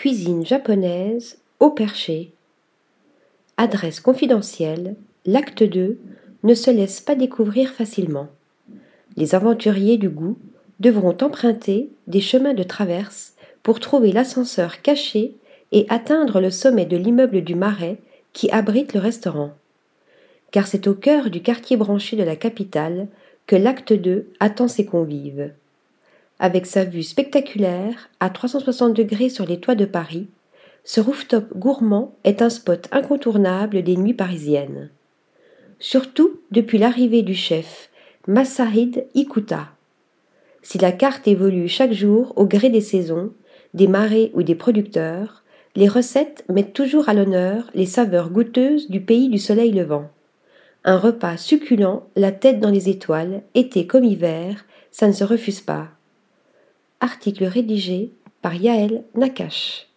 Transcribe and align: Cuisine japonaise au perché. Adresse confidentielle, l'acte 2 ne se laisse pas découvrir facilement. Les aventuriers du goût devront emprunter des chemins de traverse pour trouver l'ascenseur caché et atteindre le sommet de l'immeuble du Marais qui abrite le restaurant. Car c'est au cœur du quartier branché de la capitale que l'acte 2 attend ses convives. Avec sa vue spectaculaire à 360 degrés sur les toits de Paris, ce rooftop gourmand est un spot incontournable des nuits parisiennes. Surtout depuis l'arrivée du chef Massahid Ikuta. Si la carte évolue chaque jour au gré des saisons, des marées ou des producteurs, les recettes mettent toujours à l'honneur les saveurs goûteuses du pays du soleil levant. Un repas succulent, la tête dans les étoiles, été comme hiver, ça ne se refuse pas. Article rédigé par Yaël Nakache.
Cuisine 0.00 0.46
japonaise 0.46 1.36
au 1.58 1.68
perché. 1.68 2.32
Adresse 3.58 4.00
confidentielle, 4.00 4.96
l'acte 5.26 5.62
2 5.62 5.98
ne 6.42 6.54
se 6.54 6.70
laisse 6.70 7.02
pas 7.02 7.14
découvrir 7.14 7.68
facilement. 7.68 8.28
Les 9.18 9.34
aventuriers 9.34 9.98
du 9.98 10.08
goût 10.08 10.38
devront 10.78 11.14
emprunter 11.20 11.90
des 12.06 12.22
chemins 12.22 12.54
de 12.54 12.62
traverse 12.62 13.34
pour 13.62 13.78
trouver 13.78 14.10
l'ascenseur 14.10 14.80
caché 14.80 15.34
et 15.70 15.84
atteindre 15.90 16.40
le 16.40 16.50
sommet 16.50 16.86
de 16.86 16.96
l'immeuble 16.96 17.42
du 17.42 17.54
Marais 17.54 17.98
qui 18.32 18.50
abrite 18.52 18.94
le 18.94 19.00
restaurant. 19.00 19.50
Car 20.50 20.66
c'est 20.66 20.86
au 20.86 20.94
cœur 20.94 21.28
du 21.28 21.42
quartier 21.42 21.76
branché 21.76 22.16
de 22.16 22.24
la 22.24 22.36
capitale 22.36 23.06
que 23.46 23.54
l'acte 23.54 23.92
2 23.92 24.30
attend 24.40 24.66
ses 24.66 24.86
convives. 24.86 25.52
Avec 26.42 26.64
sa 26.64 26.84
vue 26.84 27.02
spectaculaire 27.02 28.08
à 28.18 28.30
360 28.30 28.94
degrés 28.94 29.28
sur 29.28 29.44
les 29.44 29.60
toits 29.60 29.74
de 29.74 29.84
Paris, 29.84 30.26
ce 30.84 31.02
rooftop 31.02 31.54
gourmand 31.54 32.14
est 32.24 32.40
un 32.40 32.48
spot 32.48 32.88
incontournable 32.92 33.82
des 33.82 33.98
nuits 33.98 34.14
parisiennes. 34.14 34.88
Surtout 35.80 36.40
depuis 36.50 36.78
l'arrivée 36.78 37.20
du 37.20 37.34
chef 37.34 37.90
Massahid 38.26 39.06
Ikuta. 39.14 39.68
Si 40.62 40.78
la 40.78 40.92
carte 40.92 41.28
évolue 41.28 41.68
chaque 41.68 41.92
jour 41.92 42.32
au 42.36 42.46
gré 42.46 42.70
des 42.70 42.80
saisons, 42.80 43.34
des 43.74 43.86
marées 43.86 44.30
ou 44.32 44.42
des 44.42 44.54
producteurs, 44.54 45.44
les 45.76 45.88
recettes 45.88 46.46
mettent 46.48 46.72
toujours 46.72 47.10
à 47.10 47.14
l'honneur 47.14 47.70
les 47.74 47.84
saveurs 47.84 48.30
goûteuses 48.30 48.88
du 48.88 49.02
pays 49.02 49.28
du 49.28 49.38
soleil 49.38 49.72
levant. 49.72 50.08
Un 50.84 50.96
repas 50.96 51.36
succulent, 51.36 52.00
la 52.16 52.32
tête 52.32 52.60
dans 52.60 52.70
les 52.70 52.88
étoiles, 52.88 53.42
été 53.54 53.86
comme 53.86 54.04
hiver, 54.04 54.64
ça 54.90 55.06
ne 55.06 55.12
se 55.12 55.24
refuse 55.24 55.60
pas. 55.60 55.88
Article 57.00 57.44
rédigé 57.44 58.12
par 58.42 58.54
Yaël 58.54 59.04
Nakache. 59.14 59.89